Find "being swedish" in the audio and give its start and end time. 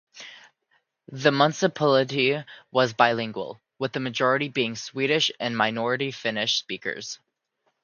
4.49-5.29